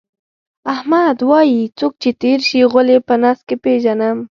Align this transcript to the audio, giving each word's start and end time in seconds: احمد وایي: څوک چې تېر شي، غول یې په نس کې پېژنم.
احمد 0.73 1.17
وایي: 1.29 1.61
څوک 1.79 1.93
چې 2.01 2.09
تېر 2.21 2.39
شي، 2.47 2.59
غول 2.71 2.87
یې 2.93 2.99
په 3.07 3.15
نس 3.21 3.39
کې 3.47 3.55
پېژنم. 3.63 4.17